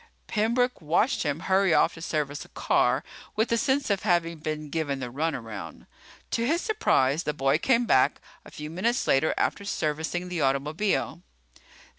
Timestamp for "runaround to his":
5.11-6.59